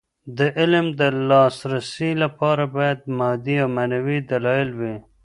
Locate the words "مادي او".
3.17-3.69